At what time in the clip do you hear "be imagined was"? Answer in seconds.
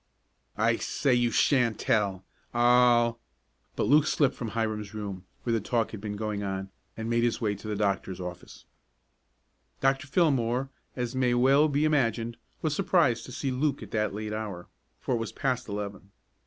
11.67-12.75